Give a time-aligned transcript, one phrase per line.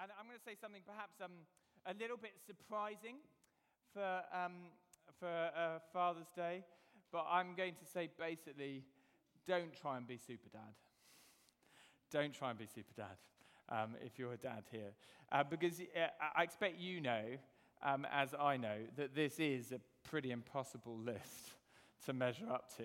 [0.00, 1.32] And I'm going to say something perhaps um,
[1.86, 3.16] a little bit surprising
[3.94, 4.68] for, um,
[5.18, 6.64] for uh, Father's Day,
[7.10, 8.84] but I'm going to say basically
[9.46, 10.74] don't try and be super dad.
[12.10, 13.16] Don't try and be super dad
[13.70, 14.92] um, if you're a dad here.
[15.32, 17.22] Uh, because uh, I expect you know,
[17.82, 21.54] um, as I know, that this is a pretty impossible list
[22.04, 22.84] to measure up to.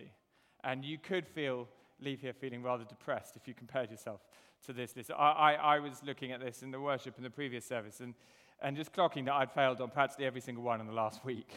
[0.63, 1.67] And you could feel,
[2.01, 4.21] leave here feeling rather depressed if you compared yourself
[4.65, 5.11] to this list.
[5.11, 8.13] I, I, I was looking at this in the worship in the previous service and,
[8.61, 11.51] and just clocking that I'd failed on practically every single one in the last week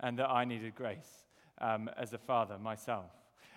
[0.00, 1.26] and that I needed grace
[1.60, 3.10] um, as a father myself.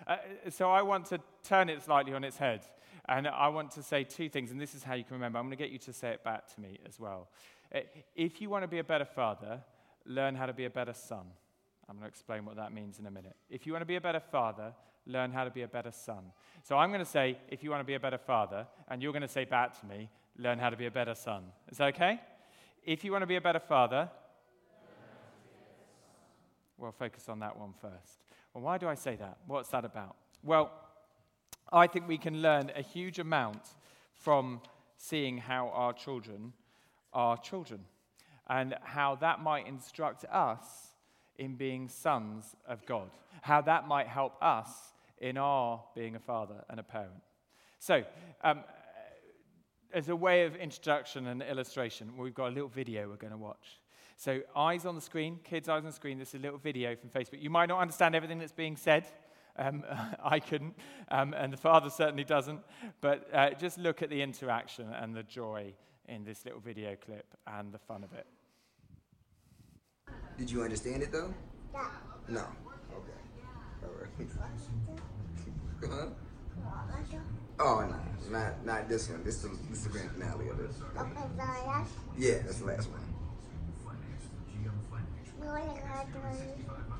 [0.06, 0.16] Uh,
[0.48, 2.62] so I want to turn it slightly on its head.
[3.08, 5.38] And I want to say two things, and this is how you can remember.
[5.38, 7.28] I'm going to get you to say it back to me as well.
[7.74, 7.80] Uh,
[8.14, 9.60] if you want to be a better father,
[10.06, 11.26] learn how to be a better son.
[11.88, 13.34] I'm going to explain what that means in a minute.
[13.48, 14.72] If you want to be a better father,
[15.10, 16.32] learn how to be a better son.
[16.62, 19.12] So I'm going to say, if you want to be a better father, and you're
[19.12, 21.44] going to say back to me, learn how to be a better son.
[21.70, 22.20] Is that okay?
[22.84, 24.10] If you want to be a better father,
[26.78, 28.24] well, focus on that one first.
[28.54, 29.38] Well, why do I say that?
[29.46, 30.16] What's that about?
[30.42, 30.72] Well,
[31.72, 33.62] I think we can learn a huge amount
[34.14, 34.60] from
[34.96, 36.52] seeing how our children
[37.12, 37.80] are children
[38.48, 40.94] and how that might instruct us
[41.38, 43.10] in being sons of God,
[43.42, 47.22] how that might help us in our being a father and a parent.
[47.78, 48.04] So,
[48.42, 48.64] um,
[49.92, 53.38] as a way of introduction and illustration, we've got a little video we're going to
[53.38, 53.80] watch.
[54.16, 56.18] So, eyes on the screen, kids' eyes on the screen.
[56.18, 57.40] This is a little video from Facebook.
[57.40, 59.06] You might not understand everything that's being said.
[59.56, 59.84] Um,
[60.24, 60.74] I couldn't,
[61.10, 62.60] um, and the father certainly doesn't.
[63.00, 65.74] But uh, just look at the interaction and the joy
[66.08, 68.26] in this little video clip and the fun of it.
[70.38, 71.32] Did you understand it though?
[72.28, 72.46] No.
[72.92, 73.19] Okay.
[75.88, 76.06] Huh?
[77.58, 77.96] Oh no,
[78.30, 79.22] not not this one.
[79.24, 80.70] This is this is the grand finale of it.
[82.18, 83.00] Yeah, that's the last one.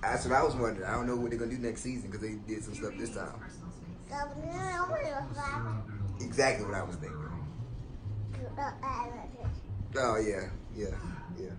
[0.03, 0.87] That's what I was wondering.
[0.89, 3.15] I don't know what they're gonna do next season because they did some stuff this
[3.15, 3.35] time.
[6.21, 7.19] Exactly what I was thinking.
[9.97, 10.95] Oh yeah, yeah,
[11.39, 11.51] yeah.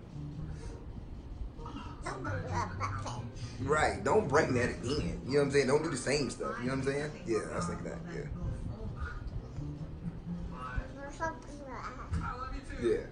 [3.60, 4.02] Right.
[4.02, 5.20] Don't bring that again.
[5.26, 5.66] You know what I'm saying?
[5.68, 6.56] Don't do the same stuff.
[6.60, 7.10] You know what I'm saying?
[7.26, 7.98] Yeah, I was thinking that.
[8.14, 8.24] Yeah.
[12.82, 13.06] Yeah.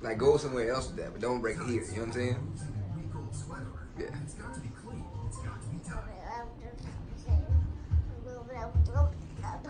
[0.00, 1.82] Like go somewhere else with that, but don't bring it here.
[1.82, 2.52] You know what I'm saying?
[3.98, 4.06] Yeah.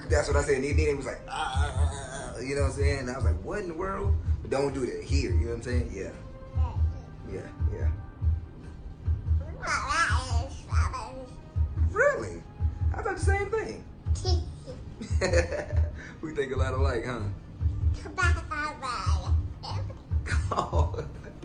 [0.08, 0.56] That's what I said.
[0.56, 2.98] And then it was like, ah, ah, ah, ah, you know what I'm saying?
[3.00, 4.14] And I was like, what in the world?
[4.42, 5.30] But don't do that here.
[5.30, 5.92] You know what I'm saying?
[5.94, 6.10] Yeah.
[7.32, 7.40] Yeah,
[7.72, 7.88] yeah.
[11.90, 12.42] Really?
[12.94, 13.84] I thought the same thing.
[16.22, 17.20] we think a lot alike, huh?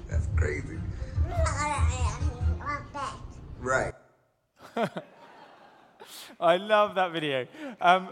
[0.09, 0.77] That's crazy.
[3.59, 3.93] Right.
[6.39, 7.47] I love that video.
[7.81, 8.09] Um,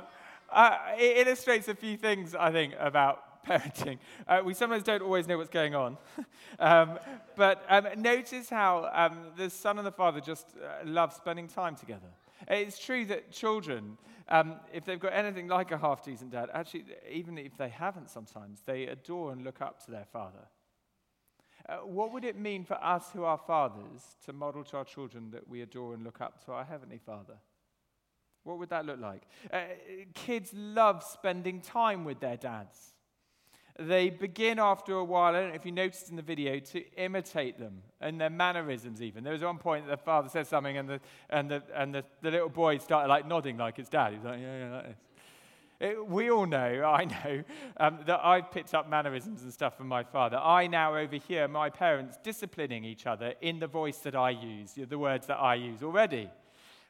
[0.52, 4.00] uh, it illustrates a few things, I think, about parenting.
[4.28, 5.97] Uh, we sometimes don't always know what's going on.
[6.59, 7.00] um,
[7.35, 11.75] but um, notice how um, the son and the father just uh, love spending time
[11.75, 12.07] together.
[12.47, 13.97] It's true that children,
[14.29, 18.09] um, if they've got anything like a half decent dad, actually, even if they haven't
[18.09, 20.47] sometimes, they adore and look up to their father.
[21.69, 25.29] Uh, what would it mean for us who are fathers to model to our children
[25.31, 27.35] that we adore and look up to our Heavenly Father?
[28.44, 29.23] What would that look like?
[29.53, 29.62] Uh,
[30.16, 32.94] kids love spending time with their dads.
[33.80, 36.84] They begin after a while, I don't know if you noticed in the video, to
[36.96, 39.24] imitate them and their mannerisms, even.
[39.24, 41.00] There was one point that the father said something, and the,
[41.30, 44.12] and the, and the, the little boy started like nodding like his dad.
[44.12, 44.98] He was like, yeah, yeah, like this.
[45.82, 47.44] It, we all know, I know,
[47.78, 50.38] um, that I've picked up mannerisms and stuff from my father.
[50.38, 55.00] I now overhear my parents disciplining each other in the voice that I use, the
[55.00, 56.30] words that I use already.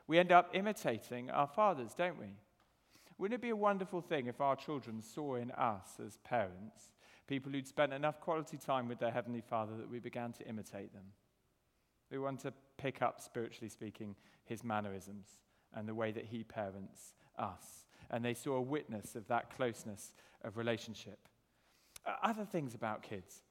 [0.08, 2.34] We end up imitating our fathers, don't we?
[3.22, 6.90] Wouldn't it be a wonderful thing if our children saw in us as parents
[7.28, 10.92] people who'd spent enough quality time with their Heavenly Father that we began to imitate
[10.92, 11.04] them?
[12.10, 15.28] We want to pick up, spiritually speaking, his mannerisms
[15.72, 17.86] and the way that he parents us.
[18.10, 20.14] And they saw a witness of that closeness
[20.44, 21.20] of relationship.
[22.24, 23.44] Other things about kids.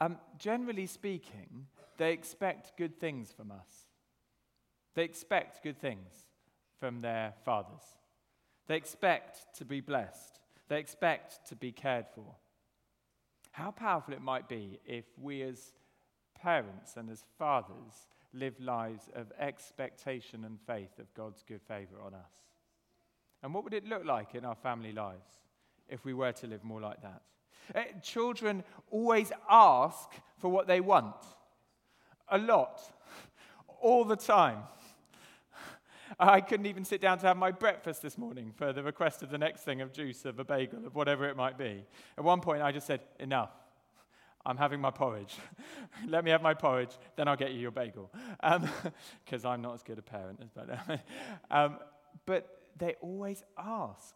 [0.00, 3.88] Um, generally speaking, they expect good things from us.
[4.94, 6.28] They expect good things
[6.78, 7.82] from their fathers.
[8.66, 10.40] They expect to be blessed.
[10.68, 12.34] They expect to be cared for.
[13.52, 15.72] How powerful it might be if we, as
[16.40, 22.14] parents and as fathers, live lives of expectation and faith of God's good favor on
[22.14, 22.32] us.
[23.42, 25.28] And what would it look like in our family lives
[25.88, 27.22] if we were to live more like that?
[27.74, 31.14] Uh, children always ask for what they want
[32.28, 32.80] a lot,
[33.80, 34.58] all the time.
[36.18, 39.30] I couldn't even sit down to have my breakfast this morning for the request of
[39.30, 41.84] the next thing of juice, of a bagel, of whatever it might be.
[42.18, 43.50] At one point, I just said, Enough.
[44.46, 45.36] I'm having my porridge.
[46.06, 48.10] Let me have my porridge, then I'll get you your bagel.
[48.42, 51.00] Because um, I'm not as good a parent as but,
[51.50, 51.78] um,
[52.26, 54.14] but they always ask.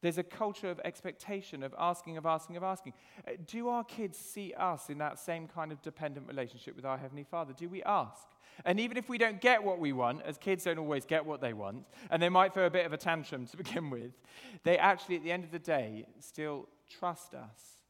[0.00, 2.94] There's a culture of expectation, of asking, of asking, of asking.
[3.26, 6.98] Uh, do our kids see us in that same kind of dependent relationship with our
[6.98, 7.52] Heavenly Father?
[7.56, 8.26] Do we ask?
[8.64, 11.40] And even if we don't get what we want, as kids don't always get what
[11.40, 14.12] they want, and they might throw a bit of a tantrum to begin with,
[14.64, 16.68] they actually, at the end of the day, still
[16.98, 17.82] trust us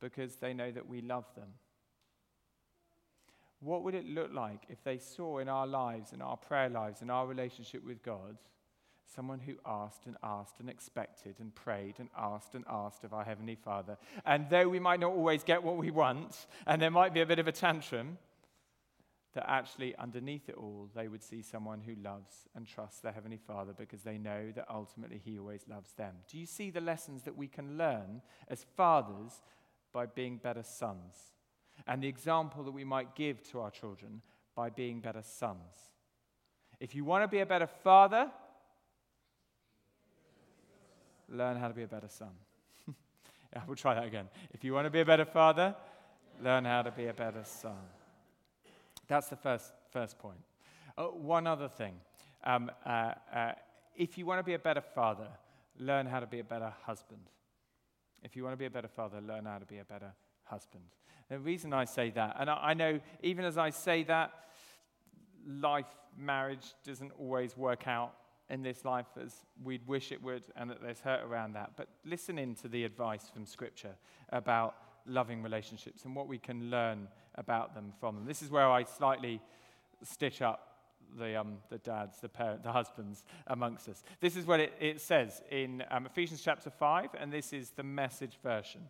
[0.00, 1.48] because they know that we love them.
[3.60, 7.00] What would it look like if they saw in our lives, in our prayer lives,
[7.00, 8.36] in our relationship with God,
[9.06, 13.24] someone who asked and asked and expected and prayed and asked and asked of our
[13.24, 13.96] Heavenly Father.
[14.26, 17.26] And though we might not always get what we want, and there might be a
[17.26, 18.18] bit of a tantrum,
[19.34, 23.36] that actually underneath it all, they would see someone who loves and trusts their Heavenly
[23.36, 26.14] Father because they know that ultimately He always loves them.
[26.30, 29.42] Do you see the lessons that we can learn as fathers
[29.92, 31.34] by being better sons?
[31.86, 34.22] And the example that we might give to our children
[34.54, 35.90] by being better sons.
[36.78, 38.30] If you want to be a better father,
[41.28, 42.30] learn how to be a better son.
[43.52, 44.28] yeah, we'll try that again.
[44.52, 45.74] If you want to be a better father,
[46.40, 47.72] learn how to be a better son.
[49.08, 50.38] That's the first, first point.
[50.96, 51.94] Uh, one other thing.
[52.44, 53.52] Um, uh, uh,
[53.96, 55.28] if you want to be a better father,
[55.78, 57.22] learn how to be a better husband.
[58.22, 60.12] If you want to be a better father, learn how to be a better
[60.44, 60.84] husband.
[61.28, 64.32] The reason I say that, and I, I know even as I say that,
[65.46, 65.86] life,
[66.16, 68.14] marriage doesn't always work out
[68.50, 71.72] in this life as we'd wish it would, and that there's hurt around that.
[71.76, 73.94] But listen in to the advice from Scripture
[74.30, 74.76] about
[75.06, 78.26] loving relationships and what we can learn about them from them.
[78.26, 79.40] This is where I slightly
[80.02, 80.74] stitch up
[81.18, 84.02] the, um, the dads, the parents, the husbands amongst us.
[84.20, 87.82] This is what it, it says in um, Ephesians chapter 5, and this is the
[87.82, 88.82] message version.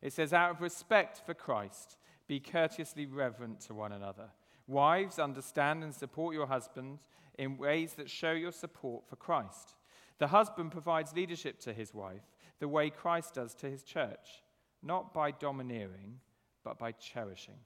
[0.00, 1.96] It says, Out of respect for Christ,
[2.26, 4.30] be courteously reverent to one another.
[4.66, 7.08] Wives, understand and support your husbands
[7.38, 9.74] in ways that show your support for Christ.
[10.18, 12.22] The husband provides leadership to his wife
[12.60, 14.42] the way Christ does to his church,
[14.82, 16.20] not by domineering,
[16.64, 17.58] but by cherishing.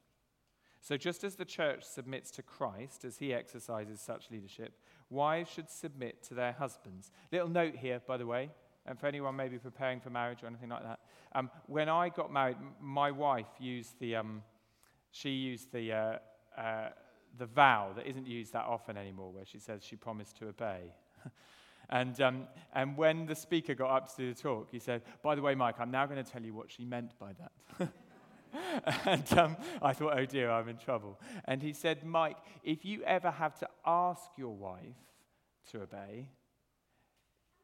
[0.81, 4.73] So, just as the church submits to Christ as he exercises such leadership,
[5.11, 7.11] wives should submit to their husbands.
[7.33, 8.51] Little note here, by the way,
[8.87, 11.01] and for anyone maybe preparing for marriage or anything like that.
[11.35, 14.43] Um, when I got married, my wife used the, um,
[15.11, 16.19] she used the, uh,
[16.57, 16.89] uh,
[17.37, 20.93] the vow that isn't used that often anymore, where she says she promised to obey.
[21.91, 25.35] and, um, and when the speaker got up to do the talk, he said, By
[25.35, 27.89] the way, Mike, I'm now going to tell you what she meant by that.
[29.05, 31.19] and um, I thought, oh dear, I'm in trouble.
[31.45, 34.97] And he said, Mike, if you ever have to ask your wife
[35.73, 36.29] to obey,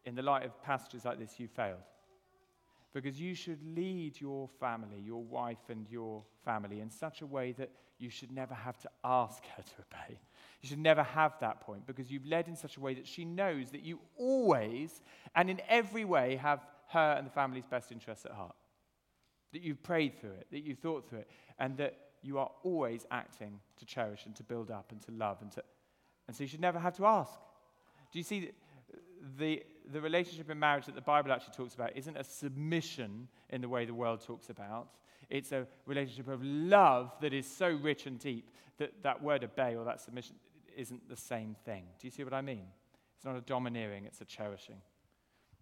[0.05, 1.79] in the light of passages like this, you failed.
[2.93, 7.53] Because you should lead your family, your wife and your family, in such a way
[7.53, 10.19] that you should never have to ask her to obey.
[10.61, 13.25] You should never have that point because you've led in such a way that she
[13.25, 15.01] knows that you always
[15.35, 18.55] and in every way have her and the family's best interests at heart.
[19.53, 23.05] That you've prayed through it, that you've thought through it, and that you are always
[23.11, 25.39] acting to cherish and to build up and to love.
[25.43, 25.63] And, to,
[26.27, 27.33] and so you should never have to ask.
[28.13, 28.53] Do you see
[29.39, 33.61] the, the relationship in marriage that the Bible actually talks about isn't a submission in
[33.61, 34.89] the way the world talks about.
[35.31, 39.77] It's a relationship of love that is so rich and deep that that word obey
[39.77, 40.37] or that submission
[40.77, 41.85] isn't the same thing.
[42.01, 42.67] Do you see what I mean?
[43.17, 44.81] It's not a domineering, it's a cherishing.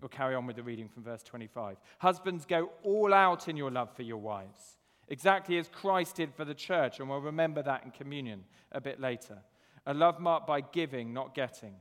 [0.01, 1.77] We'll carry on with the reading from verse 25.
[1.99, 4.79] Husbands, go all out in your love for your wives,
[5.09, 9.01] exactly as Christ did for the church, and we'll remember that in communion a bit
[9.01, 9.39] later.
[9.87, 11.75] A love marked by giving, not getting.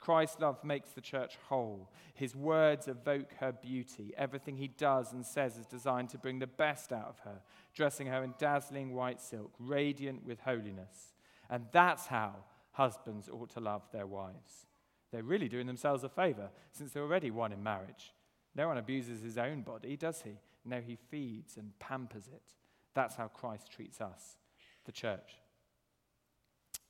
[0.00, 1.90] Christ's love makes the church whole.
[2.14, 4.14] His words evoke her beauty.
[4.16, 7.42] Everything he does and says is designed to bring the best out of her,
[7.74, 11.14] dressing her in dazzling white silk, radiant with holiness.
[11.50, 12.36] And that's how
[12.72, 14.66] husbands ought to love their wives.
[15.12, 18.12] They're really doing themselves a favor since they're already one in marriage.
[18.54, 20.32] No one abuses his own body, does he?
[20.64, 22.54] No, he feeds and pampers it.
[22.94, 24.36] That's how Christ treats us,
[24.84, 25.40] the church.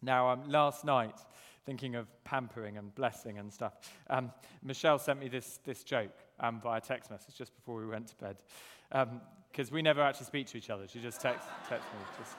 [0.03, 1.19] Now, um, last night,
[1.67, 3.75] thinking of pampering and blessing and stuff,
[4.09, 8.09] um, Michelle sent me this, this joke um, via text message just before we went
[8.09, 8.37] to bed.
[8.91, 10.89] Because um, we never actually speak to each other.
[10.89, 12.00] She just texts text me.
[12.19, 12.37] Just,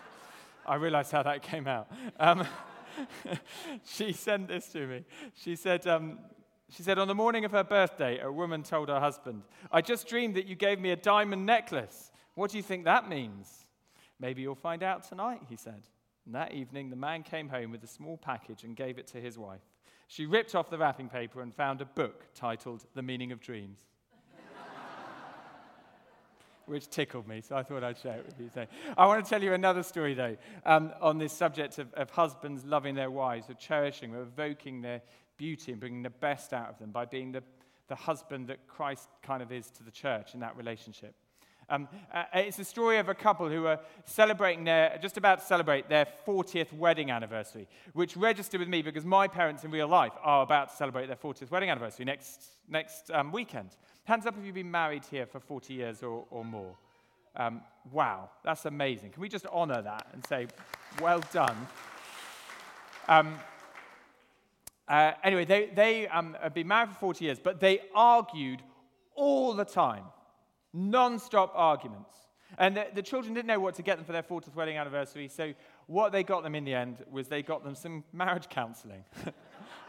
[0.66, 1.88] I realized how that came out.
[3.86, 5.06] She sent this to me.
[5.36, 6.20] She said, um,
[6.70, 10.08] She said, On the morning of her birthday, a woman told her husband, I just
[10.08, 12.12] dreamed that you gave me a diamond necklace.
[12.36, 13.66] What do you think that means?
[14.20, 15.82] Maybe you'll find out tonight, he said.
[16.26, 19.18] And that evening, the man came home with a small package and gave it to
[19.18, 19.62] his wife.
[20.08, 23.80] She ripped off the wrapping paper and found a book titled The Meaning of Dreams.
[26.72, 28.70] Which tickled me, so I thought I'd share it with you today.
[28.98, 32.64] I want to tell you another story, though, um, on this subject of, of husbands
[32.64, 35.02] loving their wives, of cherishing, of evoking their
[35.36, 37.44] beauty and bringing the best out of them by being the,
[37.90, 41.14] the husband that Christ kind of is to the church in that relationship.
[41.72, 45.46] Um, uh, it's a story of a couple who are celebrating their, just about to
[45.46, 50.12] celebrate their 40th wedding anniversary, which registered with me because my parents in real life
[50.22, 53.70] are about to celebrate their 40th wedding anniversary next, next um, weekend.
[54.04, 56.76] Hands up if you've been married here for 40 years or, or more.
[57.38, 59.12] Um, wow, that's amazing.
[59.12, 60.48] Can we just honor that and say,
[61.02, 61.56] well done?
[63.08, 63.40] Um,
[64.90, 68.62] uh, anyway, they, they um, have been married for 40 years, but they argued
[69.16, 70.04] all the time,
[70.74, 72.16] non stop arguments.
[72.58, 75.30] And the, the, children didn't know what to get them for their 40th wedding anniversary,
[75.30, 75.54] so
[75.88, 79.06] what they got them in the end was they got them some marriage counseling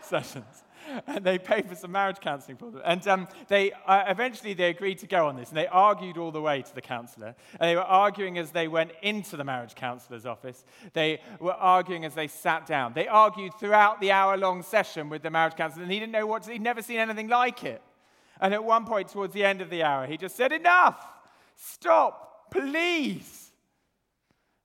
[0.01, 0.65] sessions.
[1.07, 2.83] And they paid for some marriage counseling for them.
[2.85, 6.33] And um, they uh, eventually they agreed to go on this, and they argued all
[6.33, 7.35] the way to the counselor.
[7.61, 10.65] And they were arguing as they went into the marriage counselor's office.
[10.93, 12.95] They were arguing as they sat down.
[12.95, 16.43] They argued throughout the hour-long session with the marriage counselor, and he didn't know what
[16.45, 17.81] to, he'd never seen anything like it.
[18.43, 21.03] And at one point, towards the end of the hour, he just said, "Enough!
[21.55, 23.53] Stop, please."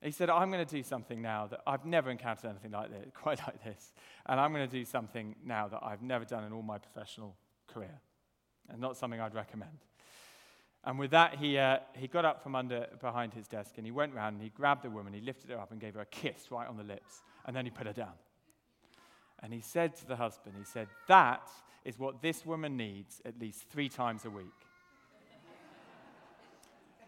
[0.02, 3.08] He said, I'm going to do something now that I've never encountered anything like this,
[3.14, 3.94] quite like this.
[4.28, 7.36] And I'm going to do something now that I've never done in all my professional
[7.68, 8.00] career.
[8.70, 9.80] And not something I'd recommend.
[10.84, 13.92] And with that, he, uh, he got up from under behind his desk and he
[13.92, 16.06] went round and he grabbed the woman, he lifted her up and gave her a
[16.06, 17.24] kiss right on the lips.
[17.46, 18.14] And then he put her down.
[19.42, 21.50] And he said to the husband, he said, That
[21.88, 24.46] is what this woman needs at least three times a week.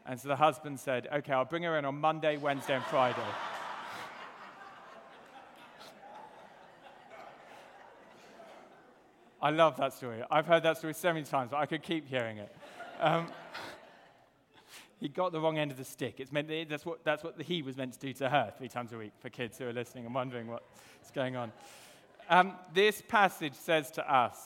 [0.05, 3.19] And so the husband said, Okay, I'll bring her in on Monday, Wednesday, and Friday.
[9.41, 10.23] I love that story.
[10.31, 12.55] I've heard that story so many times, but I could keep hearing it.
[13.01, 13.27] Um,
[14.99, 16.15] he got the wrong end of the stick.
[16.19, 18.93] It's meant that's what, that's what he was meant to do to her three times
[18.93, 21.51] a week for kids who are listening and wondering what's going on.
[22.29, 24.37] Um, this passage says to us,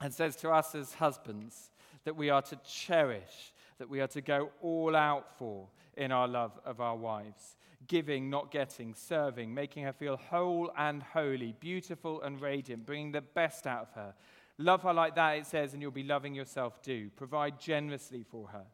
[0.00, 1.70] and says to us as husbands,
[2.04, 6.28] that we are to cherish that we are to go all out for in our
[6.28, 7.56] love of our wives.
[7.86, 13.20] Giving, not getting, serving, making her feel whole and holy, beautiful and radiant, bringing the
[13.20, 14.14] best out of her.
[14.58, 17.10] Love her like that, it says, and you'll be loving yourself too.
[17.16, 18.64] Provide generously for her.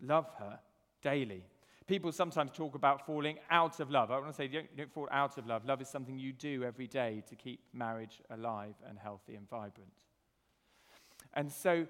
[0.00, 0.58] Love her
[1.02, 1.44] daily.
[1.86, 4.10] People sometimes talk about falling out of love.
[4.10, 5.66] I want to say, don't, don't fall out of love.
[5.66, 9.92] Love is something you do every day to keep marriage alive and healthy and vibrant.
[11.34, 11.86] And so,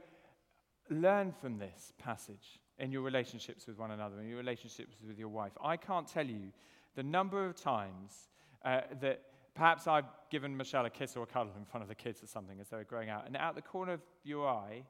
[0.90, 5.28] learn from this passage in your relationships with one another, in your relationships with your
[5.28, 5.52] wife.
[5.62, 6.50] I can't tell you
[6.96, 8.28] the number of times
[8.64, 9.22] uh, that
[9.54, 12.26] perhaps I've given Michelle a kiss or a cuddle in front of the kids or
[12.26, 14.82] something as they were growing out, and out the corner of your eye,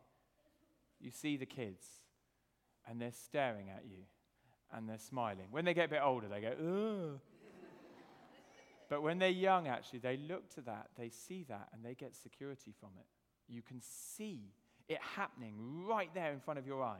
[1.01, 1.85] you see the kids,
[2.89, 4.05] and they're staring at you,
[4.73, 5.47] and they're smiling.
[5.51, 7.21] When they get a bit older, they go, ugh.
[8.89, 12.15] but when they're young, actually, they look to that, they see that, and they get
[12.15, 13.07] security from it.
[13.53, 14.53] You can see
[14.89, 15.55] it happening
[15.87, 16.99] right there in front of your eyes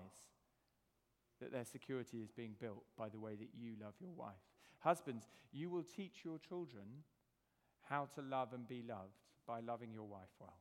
[1.41, 4.35] that their security is being built by the way that you love your wife.
[4.79, 6.85] Husbands, you will teach your children
[7.89, 10.57] how to love and be loved by loving your wife well.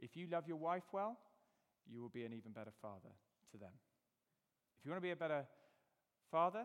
[0.00, 1.18] If you love your wife well,
[1.90, 3.10] you will be an even better father
[3.52, 3.72] to them.
[4.78, 5.44] If you want to be a better
[6.32, 6.64] father,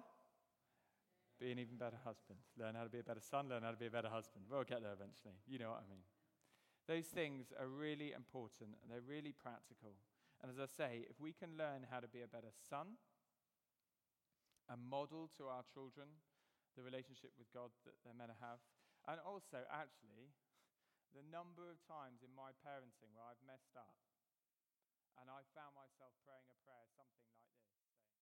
[1.36, 2.40] be an even better husband.
[2.56, 4.48] Learn how to be a better son, learn how to be a better husband.
[4.48, 5.36] We'll get there eventually.
[5.44, 6.08] You know what I mean.
[6.88, 10.00] Those things are really important and they're really practical.
[10.40, 12.96] And as I say, if we can learn how to be a better son
[14.72, 16.08] and model to our children
[16.80, 18.64] the relationship with God that they're meant to have,
[19.10, 20.30] and also, actually,
[21.16, 23.98] the number of times in my parenting where I've messed up
[25.18, 27.87] and I found myself praying a prayer something like this.